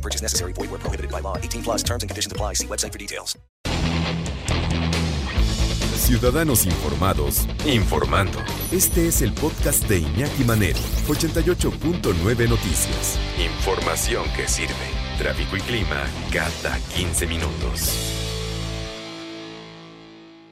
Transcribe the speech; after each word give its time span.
No 0.00 0.02
purchase 0.02 0.22
necessary. 0.22 0.52
Void 0.54 0.70
where 0.70 0.80
prohibited 0.80 1.10
by 1.10 1.20
law. 1.20 1.36
18 1.36 1.62
plus 1.62 1.82
terms 1.82 2.02
and 2.02 2.10
conditions 2.10 2.32
apply. 2.32 2.54
See 2.54 2.66
website 2.66 2.92
for 2.92 2.98
details. 2.98 3.38
Ciudadanos 5.94 6.64
informados, 6.64 7.46
informando. 7.66 8.38
Este 8.72 9.06
es 9.06 9.20
el 9.22 9.32
podcast 9.32 9.86
de 9.88 9.98
Iñaki 9.98 10.44
Manero, 10.44 10.78
88.9 11.06 12.48
Noticias. 12.48 13.18
Información 13.38 14.24
que 14.34 14.48
sirve. 14.48 14.74
Tráfico 15.18 15.56
y 15.56 15.60
clima 15.60 16.02
cada 16.32 16.78
15 16.96 17.26
minutos. 17.26 18.16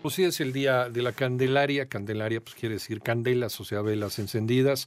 Pues 0.03 0.15
sí, 0.15 0.25
es 0.25 0.41
el 0.41 0.53
día 0.53 0.91
de 0.91 1.03
la 1.03 1.13
Candelaria. 1.13 1.89
Candelaria, 1.89 2.41
pues 2.41 2.55
quiere 2.55 2.75
decir 2.75 3.01
candelas, 3.01 3.59
o 3.61 3.65
sea, 3.65 3.81
velas 3.81 4.19
encendidas. 4.19 4.87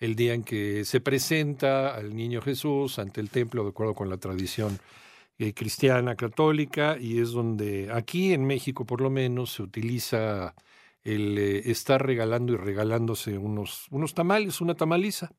El 0.00 0.16
día 0.16 0.32
en 0.32 0.44
que 0.44 0.86
se 0.86 1.00
presenta 1.00 1.94
al 1.94 2.16
niño 2.16 2.40
Jesús 2.40 2.98
ante 2.98 3.20
el 3.20 3.28
templo, 3.28 3.64
de 3.64 3.68
acuerdo 3.68 3.94
con 3.94 4.08
la 4.08 4.16
tradición 4.16 4.78
eh, 5.38 5.52
cristiana 5.52 6.16
católica, 6.16 6.96
y 6.98 7.20
es 7.20 7.32
donde 7.32 7.90
aquí 7.92 8.32
en 8.32 8.46
México, 8.46 8.86
por 8.86 9.02
lo 9.02 9.10
menos, 9.10 9.52
se 9.52 9.62
utiliza 9.62 10.54
el 11.02 11.36
eh, 11.36 11.70
estar 11.70 12.04
regalando 12.04 12.54
y 12.54 12.56
regalándose 12.56 13.36
unos, 13.36 13.88
unos 13.90 14.14
tamales, 14.14 14.62
una 14.62 14.74
tamaliza. 14.74 15.32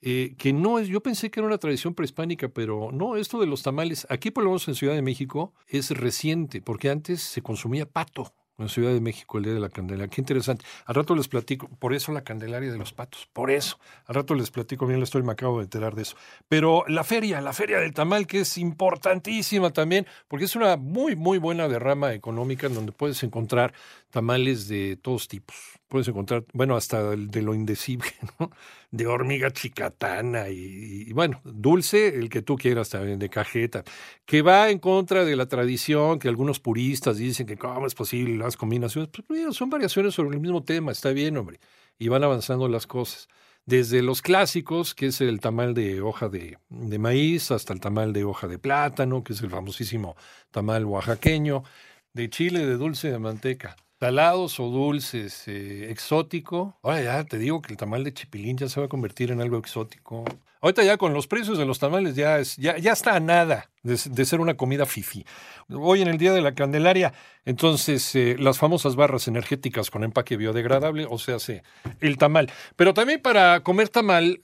Eh, 0.00 0.36
que 0.38 0.52
no 0.52 0.78
es, 0.78 0.86
yo 0.86 1.02
pensé 1.02 1.28
que 1.28 1.40
era 1.40 1.46
una 1.48 1.58
tradición 1.58 1.94
prehispánica, 1.94 2.48
pero 2.48 2.92
no, 2.92 3.16
esto 3.16 3.40
de 3.40 3.46
los 3.46 3.64
tamales, 3.64 4.06
aquí 4.08 4.30
por 4.30 4.44
lo 4.44 4.50
menos 4.50 4.68
en 4.68 4.76
Ciudad 4.76 4.94
de 4.94 5.02
México, 5.02 5.52
es 5.66 5.90
reciente, 5.90 6.62
porque 6.62 6.90
antes 6.90 7.22
se 7.22 7.42
consumía 7.42 7.86
pato 7.86 8.32
en 8.58 8.68
Ciudad 8.68 8.92
de 8.92 9.00
México 9.00 9.38
el 9.38 9.44
Día 9.44 9.54
de 9.54 9.60
la 9.60 9.68
Candelaria. 9.68 10.08
Qué 10.08 10.20
interesante. 10.20 10.64
Al 10.86 10.94
rato 10.94 11.14
les 11.14 11.28
platico, 11.28 11.68
por 11.78 11.94
eso 11.94 12.12
la 12.12 12.22
Candelaria 12.22 12.70
de 12.70 12.78
los 12.78 12.92
Patos, 12.92 13.28
por 13.32 13.50
eso. 13.50 13.78
Al 14.06 14.14
rato 14.14 14.34
les 14.34 14.50
platico 14.50 14.86
bien 14.86 15.00
la 15.00 15.04
historia, 15.04 15.26
me 15.26 15.32
acabo 15.32 15.58
de 15.58 15.64
enterar 15.64 15.94
de 15.94 16.02
eso. 16.02 16.16
Pero 16.48 16.84
la 16.88 17.04
feria, 17.04 17.40
la 17.40 17.52
feria 17.52 17.78
del 17.78 17.92
tamal, 17.92 18.26
que 18.26 18.40
es 18.40 18.58
importantísima 18.58 19.70
también, 19.70 20.06
porque 20.28 20.46
es 20.46 20.56
una 20.56 20.76
muy, 20.76 21.16
muy 21.16 21.38
buena 21.38 21.68
derrama 21.68 22.12
económica 22.12 22.66
en 22.66 22.74
donde 22.74 22.92
puedes 22.92 23.22
encontrar 23.22 23.74
tamales 24.10 24.68
de 24.68 24.96
todos 24.96 25.28
tipos. 25.28 25.56
Puedes 25.88 26.08
encontrar, 26.08 26.44
bueno, 26.52 26.76
hasta 26.76 27.12
el 27.12 27.30
de 27.30 27.42
lo 27.42 27.54
indecible, 27.54 28.08
¿no? 28.40 28.50
De 28.90 29.06
hormiga 29.06 29.52
chicatana 29.52 30.48
y, 30.48 31.12
bueno, 31.12 31.40
dulce, 31.44 32.08
el 32.08 32.28
que 32.28 32.42
tú 32.42 32.56
quieras 32.56 32.90
también, 32.90 33.18
de 33.18 33.28
cajeta, 33.28 33.84
que 34.24 34.42
va 34.42 34.70
en 34.70 34.78
contra 34.78 35.24
de 35.24 35.36
la 35.36 35.46
tradición 35.46 36.18
que 36.18 36.28
algunos 36.28 36.60
puristas 36.60 37.18
dicen 37.18 37.46
que 37.46 37.56
cómo 37.56 37.86
es 37.86 37.94
posible 37.94 38.36
las 38.36 38.56
combinaciones. 38.56 39.10
Pues 39.10 39.24
mira, 39.28 39.52
son 39.52 39.70
variaciones 39.70 40.14
sobre 40.14 40.36
el 40.36 40.40
mismo 40.40 40.62
tema, 40.62 40.92
está 40.92 41.10
bien, 41.10 41.36
hombre, 41.36 41.60
y 41.98 42.08
van 42.08 42.24
avanzando 42.24 42.68
las 42.68 42.86
cosas. 42.86 43.28
Desde 43.66 44.00
los 44.00 44.22
clásicos, 44.22 44.94
que 44.94 45.06
es 45.06 45.20
el 45.20 45.40
tamal 45.40 45.74
de 45.74 46.00
hoja 46.00 46.28
de, 46.28 46.56
de 46.68 46.98
maíz, 47.00 47.50
hasta 47.50 47.72
el 47.72 47.80
tamal 47.80 48.12
de 48.12 48.22
hoja 48.22 48.46
de 48.46 48.60
plátano, 48.60 49.24
que 49.24 49.32
es 49.32 49.40
el 49.42 49.50
famosísimo 49.50 50.16
tamal 50.52 50.84
oaxaqueño, 50.84 51.64
de 52.12 52.30
chile, 52.30 52.64
de 52.64 52.76
dulce, 52.76 53.10
de 53.10 53.18
manteca 53.18 53.76
salados 53.98 54.60
o 54.60 54.68
dulces, 54.70 55.48
eh, 55.48 55.90
exótico. 55.90 56.78
Ahora 56.82 57.02
ya 57.02 57.24
te 57.24 57.38
digo 57.38 57.62
que 57.62 57.72
el 57.72 57.76
tamal 57.76 58.04
de 58.04 58.12
chipilín 58.12 58.56
ya 58.56 58.68
se 58.68 58.80
va 58.80 58.86
a 58.86 58.88
convertir 58.88 59.30
en 59.30 59.40
algo 59.40 59.58
exótico. 59.58 60.24
Ahorita 60.60 60.82
ya 60.82 60.96
con 60.96 61.12
los 61.14 61.26
precios 61.26 61.58
de 61.58 61.66
los 61.66 61.78
tamales 61.78 62.16
ya, 62.16 62.40
ya, 62.58 62.76
ya 62.76 62.92
está 62.92 63.14
a 63.14 63.20
nada 63.20 63.70
de, 63.82 63.98
de, 64.10 64.24
ser 64.24 64.40
una 64.40 64.56
comida 64.56 64.84
fifi. 64.84 65.24
Hoy 65.70 66.02
en 66.02 66.08
el 66.08 66.18
Día 66.18 66.32
de 66.32 66.40
la 66.40 66.54
Candelaria, 66.54 67.12
entonces 67.44 68.14
eh, 68.16 68.36
las 68.38 68.58
famosas 68.58 68.96
barras 68.96 69.28
energéticas 69.28 69.90
con 69.90 70.02
empaque 70.02 70.36
biodegradable, 70.36 71.06
o 71.08 71.18
sea, 71.18 71.38
sí, 71.38 71.60
el 72.00 72.18
tamal. 72.18 72.50
Pero 72.74 72.94
también 72.94 73.20
para 73.20 73.60
comer 73.60 73.90
tamal, 73.90 74.40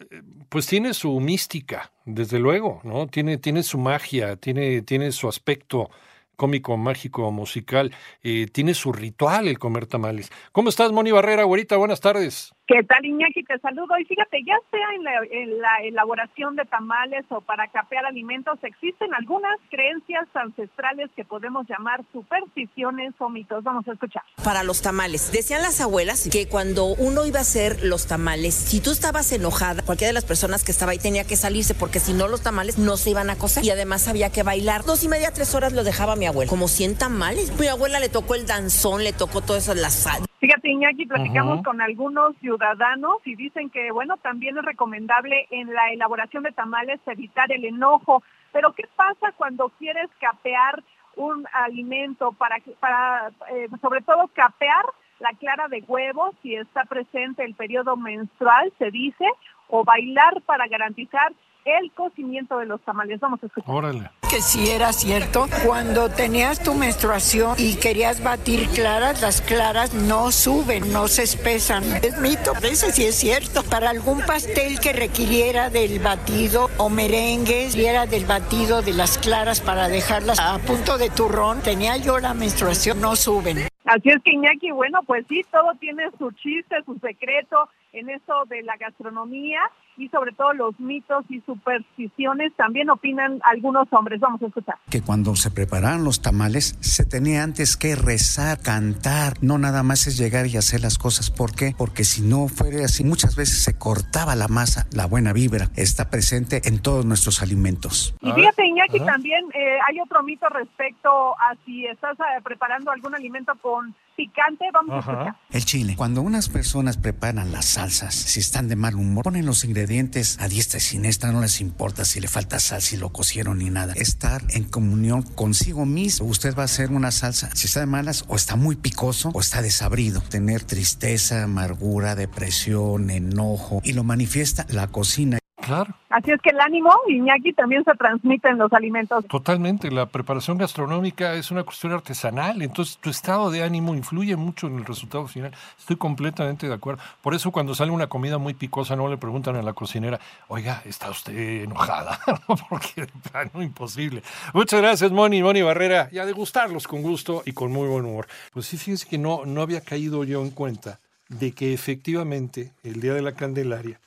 pues 0.48 0.66
tiene 0.66 0.94
su 0.94 1.19
mística, 1.19 1.92
desde 2.04 2.38
luego, 2.38 2.80
¿no? 2.84 3.06
Tiene, 3.06 3.38
tiene 3.38 3.62
su 3.62 3.78
magia, 3.78 4.36
tiene, 4.36 4.82
tiene 4.82 5.12
su 5.12 5.28
aspecto 5.28 5.90
cómico, 6.37 6.76
mágico, 6.76 7.31
musical, 7.31 7.94
eh, 8.22 8.47
tiene 8.53 8.75
su 8.75 8.93
ritual 8.93 9.48
el 9.48 9.59
comer 9.59 9.87
tamales. 9.87 10.31
¿Cómo 10.53 10.69
estás, 10.69 10.93
Moni 10.93 11.10
Barrera, 11.10 11.44
güerita? 11.44 11.76
Buenas 11.76 12.00
tardes. 12.00 12.53
¿Qué 12.72 12.82
tal, 12.84 13.04
Iñaki? 13.04 13.44
Te 13.44 13.58
saludo. 13.58 13.98
Y 13.98 14.06
fíjate, 14.06 14.42
ya 14.46 14.56
sea 14.70 14.86
en 15.30 15.60
la, 15.60 15.76
elaboración 15.84 16.56
de 16.56 16.64
tamales 16.64 17.22
o 17.28 17.42
para 17.42 17.68
capear 17.68 18.06
alimentos, 18.06 18.58
existen 18.62 19.12
algunas 19.12 19.58
creencias 19.70 20.26
ancestrales 20.32 21.10
que 21.14 21.22
podemos 21.22 21.68
llamar 21.68 22.02
supersticiones 22.12 23.12
o 23.18 23.28
mitos. 23.28 23.62
Vamos 23.62 23.86
a 23.88 23.92
escuchar. 23.92 24.22
Para 24.42 24.62
los 24.62 24.80
tamales, 24.80 25.30
decían 25.32 25.60
las 25.60 25.82
abuelas 25.82 26.30
que 26.32 26.48
cuando 26.48 26.86
uno 26.86 27.26
iba 27.26 27.40
a 27.40 27.42
hacer 27.42 27.84
los 27.84 28.06
tamales, 28.06 28.54
si 28.54 28.80
tú 28.80 28.90
estabas 28.90 29.30
enojada, 29.32 29.82
cualquiera 29.82 30.08
de 30.08 30.14
las 30.14 30.24
personas 30.24 30.64
que 30.64 30.72
estaba 30.72 30.92
ahí 30.92 30.98
tenía 30.98 31.24
que 31.24 31.36
salirse 31.36 31.74
porque 31.74 32.00
si 32.00 32.14
no 32.14 32.26
los 32.26 32.42
tamales 32.42 32.78
no 32.78 32.96
se 32.96 33.10
iban 33.10 33.28
a 33.28 33.36
cocer. 33.36 33.66
Y 33.66 33.70
además 33.70 34.08
había 34.08 34.32
que 34.32 34.44
bailar. 34.44 34.84
Dos 34.84 35.04
y 35.04 35.08
media, 35.08 35.30
tres 35.34 35.54
horas 35.54 35.74
lo 35.74 35.84
dejaba 35.84 36.16
mi 36.16 36.24
abuela. 36.24 36.48
Como 36.48 36.68
100 36.68 36.96
tamales. 36.96 37.52
Mi 37.60 37.66
abuela 37.66 38.00
le 38.00 38.08
tocó 38.08 38.34
el 38.34 38.46
danzón, 38.46 39.04
le 39.04 39.12
tocó 39.12 39.42
todas 39.42 39.64
esas 39.64 39.76
las 39.76 40.06
Fíjate, 40.42 40.70
Iñaki, 40.70 41.06
platicamos 41.06 41.58
uh 41.58 41.60
-huh. 41.60 41.64
con 41.64 41.80
algunos 41.80 42.36
ciudadanos 42.38 43.19
y 43.25 43.36
dicen 43.36 43.70
que, 43.70 43.92
bueno, 43.92 44.16
también 44.16 44.58
es 44.58 44.64
recomendable 44.64 45.47
en 45.53 45.72
la 45.72 45.92
elaboración 45.92 46.42
de 46.42 46.50
tamales 46.50 46.98
evitar 47.06 47.53
el 47.53 47.64
enojo. 47.64 48.25
Pero, 48.50 48.72
¿qué 48.72 48.88
pasa 48.97 49.31
cuando 49.36 49.69
quieres 49.78 50.10
capear 50.19 50.82
un 51.14 51.47
alimento 51.52 52.32
para, 52.32 52.56
para 52.81 53.31
eh, 53.52 53.69
sobre 53.81 54.00
todo, 54.00 54.28
capear 54.34 54.84
la 55.20 55.31
clara 55.34 55.69
de 55.69 55.84
huevo 55.86 56.34
si 56.42 56.56
está 56.56 56.86
presente 56.86 57.44
el 57.44 57.54
periodo 57.54 57.97
menstrual, 57.97 58.72
se 58.78 58.91
dice, 58.91 59.28
o 59.69 59.84
bailar 59.84 60.42
para 60.42 60.66
garantizar 60.66 61.32
el 61.64 61.92
cocimiento 61.92 62.58
de 62.58 62.66
los 62.66 62.80
tamales. 62.82 63.20
Vamos 63.20 63.42
a 63.42 63.46
escuchar. 63.46 63.74
Órale. 63.74 64.10
Que 64.28 64.40
si 64.40 64.70
era 64.70 64.92
cierto, 64.92 65.46
cuando 65.64 66.08
tenías 66.08 66.62
tu 66.62 66.74
menstruación 66.74 67.54
y 67.58 67.76
querías 67.76 68.22
batir 68.22 68.68
claras, 68.68 69.20
las 69.20 69.42
claras 69.42 69.94
no 69.94 70.30
suben, 70.32 70.92
no 70.92 71.08
se 71.08 71.24
espesan. 71.24 71.82
Es 72.02 72.18
mito, 72.18 72.52
eso 72.62 72.90
sí 72.90 73.04
es 73.04 73.14
cierto. 73.14 73.62
Para 73.62 73.90
algún 73.90 74.20
pastel 74.22 74.80
que 74.80 74.92
requiriera 74.92 75.70
del 75.70 75.98
batido 75.98 76.70
o 76.78 76.88
merengues, 76.88 77.76
y 77.76 77.84
era 77.84 78.06
del 78.06 78.24
batido 78.24 78.82
de 78.82 78.92
las 78.92 79.18
claras 79.18 79.60
para 79.60 79.88
dejarlas 79.88 80.40
a 80.40 80.58
punto 80.58 80.98
de 80.98 81.10
turrón, 81.10 81.60
tenía 81.60 81.96
yo 81.96 82.18
la 82.18 82.34
menstruación, 82.34 83.00
no 83.00 83.16
suben. 83.16 83.68
Así 83.84 84.08
es 84.08 84.22
que 84.22 84.32
Iñaki, 84.32 84.70
bueno, 84.70 85.00
pues 85.06 85.26
sí, 85.28 85.44
todo 85.50 85.74
tiene 85.80 86.04
su 86.18 86.30
chiste, 86.32 86.76
su 86.86 86.98
secreto 87.00 87.68
en 87.92 88.10
eso 88.10 88.44
de 88.48 88.62
la 88.62 88.76
gastronomía 88.76 89.60
y 89.97 90.08
sobre 90.08 90.32
todo 90.32 90.53
los 90.54 90.78
mitos 90.80 91.25
y 91.28 91.41
supersticiones 91.42 92.54
también 92.56 92.88
opinan 92.91 93.41
algunos 93.44 93.86
hombres. 93.92 94.20
Vamos 94.20 94.42
a 94.42 94.47
escuchar. 94.47 94.76
Que 94.91 95.03
cuando 95.03 95.36
se 95.36 95.50
preparaban 95.50 96.04
los 96.04 96.22
tamales 96.22 96.76
se 96.81 97.04
tenía 97.04 97.42
antes 97.42 97.76
que 97.76 97.94
rezar, 97.94 98.60
cantar, 98.62 99.34
no 99.42 99.58
nada 99.58 99.82
más 99.82 100.06
es 100.06 100.16
llegar 100.19 100.47
y 100.47 100.56
hacer 100.56 100.81
las 100.81 100.98
cosas. 100.98 101.31
¿Por 101.31 101.54
qué? 101.54 101.75
Porque 101.76 102.04
si 102.04 102.22
no 102.22 102.48
fuera 102.48 102.84
así, 102.84 103.04
muchas 103.04 103.36
veces 103.36 103.62
se 103.62 103.78
cortaba 103.78 104.34
la 104.34 104.48
masa, 104.48 104.86
la 104.92 105.06
buena 105.06 105.32
vibra 105.32 105.69
está 105.76 106.10
presente 106.10 106.62
en 106.64 106.81
todos 106.81 107.04
nuestros 107.04 107.42
alimentos. 107.42 108.14
Y 108.20 108.32
fíjate 108.32 108.66
Iñaki, 108.66 109.00
también 109.00 109.44
eh, 109.54 109.78
hay 109.88 110.00
otro 110.00 110.22
mito 110.22 110.48
respecto 110.48 111.34
a 111.38 111.54
si 111.64 111.86
estás 111.86 112.19
eh, 112.19 112.41
preparando 112.42 112.91
algún 112.91 113.14
alimento 113.14 113.52
con 113.61 113.94
picante, 114.22 114.64
vamos 114.72 114.92
Ajá. 114.98 115.10
a 115.10 115.14
escuchar. 115.14 115.36
El 115.50 115.64
chile. 115.64 115.94
Cuando 115.96 116.22
unas 116.22 116.48
personas 116.48 116.96
preparan 116.96 117.50
las 117.50 117.64
salsas, 117.66 118.14
si 118.14 118.40
están 118.40 118.69
de 118.69 118.76
mal 118.76 118.94
humor, 118.94 119.24
ponen 119.24 119.46
los 119.46 119.64
ingredientes 119.64 120.38
a 120.40 120.48
diestra 120.48 120.78
y 120.78 120.80
siniestra, 120.80 121.32
no 121.32 121.40
les 121.40 121.60
importa 121.60 122.04
si 122.04 122.20
le 122.20 122.28
falta 122.28 122.60
sal, 122.60 122.82
si 122.82 122.96
lo 122.96 123.10
cocieron 123.10 123.58
ni 123.58 123.70
nada. 123.70 123.94
Estar 123.94 124.42
en 124.50 124.64
comunión 124.64 125.22
consigo 125.22 125.86
mismo. 125.86 126.26
Usted 126.26 126.54
va 126.56 126.62
a 126.62 126.64
hacer 126.66 126.92
una 126.92 127.10
salsa, 127.10 127.50
si 127.54 127.66
está 127.66 127.80
de 127.80 127.86
malas, 127.86 128.24
o 128.28 128.36
está 128.36 128.54
muy 128.56 128.76
picoso, 128.76 129.30
o 129.34 129.40
está 129.40 129.60
desabrido. 129.60 130.20
Tener 130.20 130.62
tristeza, 130.62 131.42
amargura, 131.42 132.14
depresión, 132.14 133.10
enojo, 133.10 133.80
y 133.84 133.92
lo 133.92 134.04
manifiesta 134.04 134.66
la 134.68 134.86
cocina. 134.86 135.38
Claro. 135.62 135.94
Así 136.11 136.32
es 136.32 136.41
que 136.43 136.50
el 136.50 136.61
ánimo, 136.61 136.91
Iñaki, 137.09 137.53
también 137.53 137.85
se 137.85 137.93
transmite 137.93 138.49
en 138.49 138.59
los 138.59 138.73
alimentos. 138.73 139.25
Totalmente, 139.29 139.93
la 139.93 140.06
preparación 140.06 140.59
gastronómica 140.59 141.35
es 141.35 141.53
una 141.53 141.62
cuestión 141.62 141.93
artesanal, 141.93 142.61
entonces 142.62 142.99
tu 142.99 143.11
estado 143.11 143.49
de 143.50 143.62
ánimo 143.62 143.94
influye 143.94 144.35
mucho 144.35 144.67
en 144.67 144.79
el 144.79 144.85
resultado 144.85 145.29
final. 145.29 145.53
Estoy 145.79 145.97
completamente 145.97 146.67
de 146.67 146.75
acuerdo. 146.75 147.00
Por 147.23 147.35
eso 147.35 147.53
cuando 147.53 147.76
sale 147.76 147.93
una 147.93 148.09
comida 148.09 148.38
muy 148.38 148.55
picosa 148.55 148.97
no 148.97 149.09
le 149.09 149.17
preguntan 149.19 149.55
a 149.55 149.62
la 149.62 149.73
cocinera, 149.73 150.19
oiga, 150.49 150.82
¿está 150.85 151.11
usted 151.11 151.62
enojada? 151.62 152.19
Porque 152.69 153.03
de 153.03 153.06
plano 153.31 153.62
imposible. 153.62 154.23
Muchas 154.53 154.82
gracias, 154.82 155.12
Moni, 155.12 155.44
Moni 155.44 155.62
Barrera, 155.62 156.09
y 156.11 156.19
a 156.19 156.26
degustarlos 156.26 156.88
con 156.88 157.03
gusto 157.03 157.43
y 157.47 157.53
con 157.53 157.70
muy 157.70 157.87
buen 157.87 158.05
humor. 158.05 158.26
Pues 158.53 158.67
sí, 158.67 158.76
fíjense 158.76 159.09
que 159.09 159.17
no, 159.17 159.47
no 159.47 159.62
había 159.62 159.81
caído 159.81 160.25
yo 160.25 160.43
en 160.43 160.50
cuenta 160.50 160.99
de 161.29 161.53
que 161.53 161.73
efectivamente 161.73 162.73
el 162.82 163.00
Día 163.00 163.14
de 163.14 163.23
la 163.23 163.32
Candelaria 163.32 164.00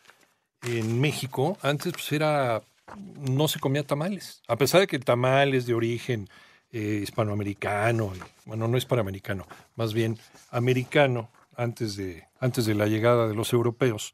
en 0.66 1.00
México 1.00 1.58
antes 1.62 1.94
pues 1.94 2.12
era 2.12 2.62
no 3.20 3.48
se 3.48 3.60
comía 3.60 3.84
tamales, 3.84 4.42
a 4.48 4.56
pesar 4.58 4.82
de 4.82 4.88
que 4.88 5.00
tamales 5.00 5.66
de 5.66 5.74
origen 5.74 6.30
eh, 6.72 7.00
hispanoamericano, 7.04 8.14
bueno, 8.46 8.68
no 8.68 8.78
hispanoamericano, 8.78 9.48
más 9.76 9.94
bien 9.94 10.18
americano, 10.52 11.30
antes 11.56 11.96
de, 11.96 12.28
antes 12.40 12.66
de 12.66 12.76
la 12.76 12.88
llegada 12.88 13.28
de 13.28 13.34
los 13.34 13.54
europeos, 13.54 14.14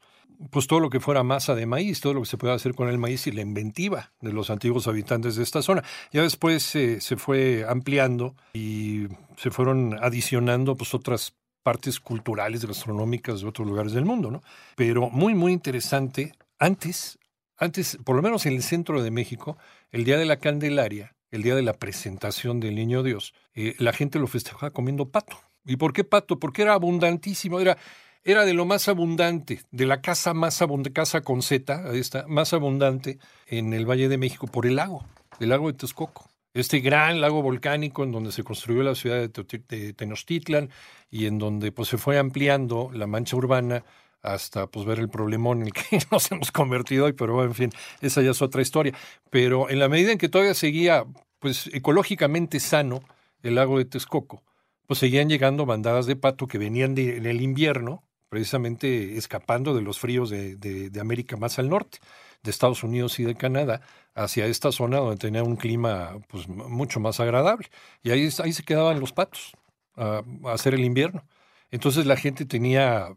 pues 0.50 0.66
todo 0.66 0.80
lo 0.80 0.90
que 0.90 1.00
fuera 1.00 1.22
masa 1.22 1.54
de 1.54 1.66
maíz, 1.66 2.00
todo 2.00 2.14
lo 2.14 2.20
que 2.20 2.28
se 2.28 2.36
puede 2.36 2.54
hacer 2.54 2.74
con 2.74 2.88
el 2.88 2.98
maíz 2.98 3.26
y 3.26 3.32
la 3.32 3.42
inventiva 3.42 4.12
de 4.20 4.32
los 4.32 4.50
antiguos 4.50 4.88
habitantes 4.88 5.36
de 5.36 5.42
esta 5.42 5.62
zona. 5.62 5.84
Ya 6.12 6.22
después 6.22 6.74
eh, 6.74 7.00
se 7.00 7.16
fue 7.16 7.64
ampliando 7.68 8.34
y 8.54 9.06
se 9.36 9.50
fueron 9.50 9.98
adicionando 10.02 10.76
pues 10.76 10.94
otras 10.94 11.34
partes 11.62 12.00
culturales, 12.00 12.64
gastronómicas 12.64 13.40
de 13.40 13.48
otros 13.48 13.66
lugares 13.66 13.92
del 13.92 14.04
mundo, 14.04 14.30
¿no? 14.30 14.42
Pero 14.76 15.10
muy, 15.10 15.34
muy 15.34 15.52
interesante. 15.52 16.32
Antes, 16.58 17.18
antes, 17.56 17.98
por 18.04 18.16
lo 18.16 18.22
menos 18.22 18.46
en 18.46 18.54
el 18.54 18.62
centro 18.62 19.02
de 19.02 19.10
México, 19.10 19.56
el 19.90 20.04
Día 20.04 20.18
de 20.18 20.26
la 20.26 20.38
Candelaria, 20.38 21.14
el 21.30 21.42
día 21.42 21.54
de 21.54 21.62
la 21.62 21.74
presentación 21.74 22.60
del 22.60 22.74
Niño 22.74 23.02
Dios, 23.02 23.34
eh, 23.54 23.74
la 23.78 23.92
gente 23.92 24.18
lo 24.18 24.26
festejaba 24.26 24.70
comiendo 24.70 25.08
pato. 25.08 25.38
¿Y 25.64 25.76
por 25.76 25.92
qué 25.92 26.04
pato? 26.04 26.38
Porque 26.38 26.62
era 26.62 26.74
abundantísimo, 26.74 27.60
era, 27.60 27.78
era 28.24 28.44
de 28.44 28.52
lo 28.52 28.66
más 28.66 28.88
abundante, 28.88 29.62
de 29.70 29.86
la 29.86 30.02
casa 30.02 30.34
más 30.34 30.60
abundante, 30.60 30.92
casa 30.92 31.22
con 31.22 31.42
Z, 31.42 31.94
esta, 31.94 32.26
más 32.26 32.52
abundante 32.52 33.18
en 33.46 33.72
el 33.72 33.88
Valle 33.88 34.08
de 34.08 34.18
México 34.18 34.46
por 34.46 34.66
el 34.66 34.76
lago, 34.76 35.04
el 35.40 35.48
lago 35.48 35.68
de 35.70 35.78
Texcoco 35.78 36.31
este 36.54 36.80
gran 36.80 37.20
lago 37.20 37.42
volcánico 37.42 38.04
en 38.04 38.12
donde 38.12 38.32
se 38.32 38.44
construyó 38.44 38.82
la 38.82 38.94
ciudad 38.94 39.28
de 39.28 39.92
Tenochtitlan 39.94 40.70
y 41.10 41.26
en 41.26 41.38
donde 41.38 41.72
pues, 41.72 41.88
se 41.88 41.98
fue 41.98 42.18
ampliando 42.18 42.90
la 42.92 43.06
mancha 43.06 43.36
urbana 43.36 43.84
hasta 44.20 44.66
pues, 44.66 44.86
ver 44.86 44.98
el 44.98 45.08
problemón 45.08 45.62
en 45.62 45.66
el 45.68 45.72
que 45.72 45.98
nos 46.10 46.30
hemos 46.30 46.52
convertido 46.52 47.06
hoy, 47.06 47.12
pero 47.12 47.42
en 47.42 47.54
fin, 47.54 47.70
esa 48.00 48.22
ya 48.22 48.30
es 48.30 48.42
otra 48.42 48.62
historia. 48.62 48.94
Pero 49.30 49.70
en 49.70 49.78
la 49.78 49.88
medida 49.88 50.12
en 50.12 50.18
que 50.18 50.28
todavía 50.28 50.54
seguía 50.54 51.04
pues, 51.38 51.68
ecológicamente 51.72 52.60
sano 52.60 53.02
el 53.42 53.56
lago 53.56 53.78
de 53.78 53.84
Texcoco, 53.86 54.42
pues 54.86 55.00
seguían 55.00 55.28
llegando 55.28 55.66
bandadas 55.66 56.06
de 56.06 56.16
pato 56.16 56.46
que 56.46 56.58
venían 56.58 56.96
en 56.98 57.26
el 57.26 57.40
invierno, 57.40 58.04
precisamente 58.28 59.16
escapando 59.16 59.74
de 59.74 59.82
los 59.82 59.98
fríos 59.98 60.30
de, 60.30 60.56
de 60.56 61.00
América 61.00 61.36
más 61.36 61.58
al 61.58 61.68
norte, 61.68 61.98
de 62.42 62.50
Estados 62.50 62.82
Unidos 62.82 63.18
y 63.20 63.24
de 63.24 63.34
Canadá, 63.34 63.80
hacia 64.14 64.46
esta 64.46 64.72
zona 64.72 64.98
donde 64.98 65.16
tenía 65.16 65.42
un 65.42 65.56
clima 65.56 66.18
pues, 66.28 66.48
mucho 66.48 67.00
más 67.00 67.20
agradable. 67.20 67.68
Y 68.02 68.10
ahí, 68.10 68.28
ahí 68.42 68.52
se 68.52 68.64
quedaban 68.64 69.00
los 69.00 69.12
patos 69.12 69.52
a, 69.96 70.22
hacer 70.46 70.74
el 70.74 70.84
invierno. 70.84 71.24
Entonces 71.70 72.06
la 72.06 72.16
gente 72.16 72.44
tenía 72.44 73.16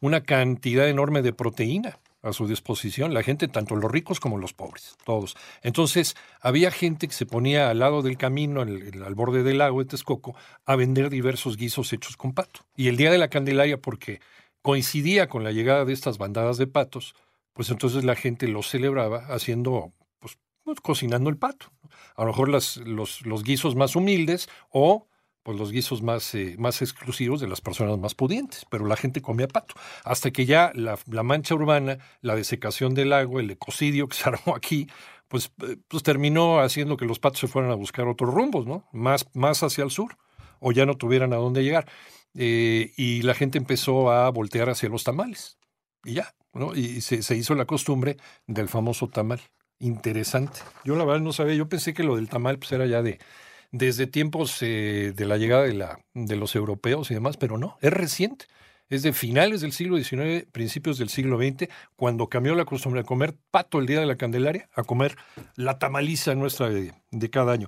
una 0.00 0.22
cantidad 0.22 0.88
enorme 0.88 1.22
de 1.22 1.32
proteína 1.32 1.98
a 2.22 2.32
su 2.32 2.46
disposición, 2.46 3.14
la 3.14 3.22
gente, 3.22 3.46
tanto 3.46 3.76
los 3.76 3.90
ricos 3.90 4.20
como 4.20 4.38
los 4.38 4.52
pobres, 4.52 4.96
todos. 5.04 5.36
Entonces, 5.62 6.16
había 6.40 6.72
gente 6.72 7.06
que 7.06 7.14
se 7.14 7.26
ponía 7.26 7.70
al 7.70 7.78
lado 7.78 8.02
del 8.02 8.18
camino, 8.18 8.60
al, 8.60 9.02
al, 9.04 9.14
borde 9.14 9.44
del 9.44 9.58
lago 9.58 9.78
de 9.78 9.86
Texcoco, 9.86 10.34
a 10.66 10.74
vender 10.74 11.10
diversos 11.10 11.56
guisos 11.56 11.92
hechos 11.92 12.16
con 12.16 12.32
pato. 12.32 12.60
Y 12.76 12.88
el 12.88 12.96
día 12.96 13.12
de 13.12 13.18
la 13.18 13.28
Candelaria, 13.28 13.80
porque 13.80 14.20
coincidía 14.62 15.28
con 15.28 15.44
la 15.44 15.52
llegada 15.52 15.84
de 15.84 15.92
estas 15.92 16.18
bandadas 16.18 16.58
de 16.58 16.66
patos, 16.66 17.14
pues 17.58 17.70
entonces 17.70 18.04
la 18.04 18.14
gente 18.14 18.46
lo 18.46 18.62
celebraba 18.62 19.26
haciendo, 19.30 19.92
pues, 20.20 20.38
pues, 20.62 20.80
cocinando 20.80 21.28
el 21.28 21.38
pato. 21.38 21.72
A 22.14 22.22
lo 22.22 22.28
mejor 22.28 22.48
los, 22.48 22.76
los, 22.86 23.42
guisos 23.42 23.74
más 23.74 23.96
humildes 23.96 24.48
o 24.70 25.08
pues 25.42 25.58
los 25.58 25.72
guisos 25.72 26.00
más, 26.00 26.36
eh, 26.36 26.54
más 26.56 26.82
exclusivos 26.82 27.40
de 27.40 27.48
las 27.48 27.60
personas 27.60 27.98
más 27.98 28.14
pudientes, 28.14 28.64
pero 28.70 28.86
la 28.86 28.94
gente 28.94 29.20
comía 29.20 29.48
pato. 29.48 29.74
Hasta 30.04 30.30
que 30.30 30.46
ya 30.46 30.70
la, 30.76 31.00
la, 31.10 31.24
mancha 31.24 31.56
urbana, 31.56 31.98
la 32.20 32.36
desecación 32.36 32.94
del 32.94 33.12
agua, 33.12 33.40
el 33.40 33.50
ecocidio 33.50 34.06
que 34.06 34.14
se 34.14 34.28
armó 34.28 34.54
aquí, 34.54 34.86
pues, 35.26 35.50
pues 35.88 36.04
terminó 36.04 36.60
haciendo 36.60 36.96
que 36.96 37.06
los 37.06 37.18
patos 37.18 37.40
se 37.40 37.48
fueran 37.48 37.72
a 37.72 37.74
buscar 37.74 38.06
otros 38.06 38.32
rumbos, 38.32 38.68
¿no? 38.68 38.86
Más, 38.92 39.26
más 39.34 39.64
hacia 39.64 39.82
el 39.82 39.90
sur, 39.90 40.16
o 40.60 40.70
ya 40.70 40.86
no 40.86 40.96
tuvieran 40.96 41.32
a 41.32 41.36
dónde 41.38 41.64
llegar. 41.64 41.90
Eh, 42.34 42.92
y 42.96 43.22
la 43.22 43.34
gente 43.34 43.58
empezó 43.58 44.12
a 44.12 44.30
voltear 44.30 44.70
hacia 44.70 44.88
los 44.88 45.02
tamales. 45.02 45.58
Y 46.04 46.14
ya, 46.14 46.32
y 46.74 47.00
se, 47.00 47.36
hizo 47.36 47.54
la 47.54 47.64
costumbre 47.64 48.16
del 48.46 48.68
famoso 48.68 49.08
tamal. 49.08 49.40
Interesante. 49.80 50.60
Yo 50.84 50.96
la 50.96 51.04
verdad 51.04 51.20
no 51.20 51.32
sabía, 51.32 51.54
yo 51.54 51.68
pensé 51.68 51.94
que 51.94 52.02
lo 52.02 52.16
del 52.16 52.28
tamal 52.28 52.58
pues, 52.58 52.72
era 52.72 52.86
ya 52.86 53.02
de 53.02 53.18
desde 53.70 54.06
tiempos 54.06 54.58
eh, 54.62 55.12
de 55.14 55.26
la 55.26 55.36
llegada 55.36 55.64
de, 55.64 55.74
la, 55.74 56.00
de 56.14 56.36
los 56.36 56.56
europeos 56.56 57.10
y 57.10 57.14
demás, 57.14 57.36
pero 57.36 57.58
no, 57.58 57.76
es 57.80 57.92
reciente. 57.92 58.46
Es 58.88 59.02
de 59.02 59.12
finales 59.12 59.60
del 59.60 59.72
siglo 59.72 59.98
XIX, 59.98 60.46
principios 60.50 60.96
del 60.96 61.10
siglo 61.10 61.36
XX, 61.36 61.68
cuando 61.94 62.28
cambió 62.28 62.54
la 62.54 62.64
costumbre 62.64 63.02
de 63.02 63.06
comer 63.06 63.36
pato 63.50 63.78
el 63.78 63.86
día 63.86 64.00
de 64.00 64.06
la 64.06 64.16
Candelaria 64.16 64.70
a 64.72 64.82
comer 64.82 65.16
la 65.56 65.78
tamaliza 65.78 66.34
nuestra 66.34 66.70
de 66.70 67.30
cada 67.30 67.52
año. 67.52 67.66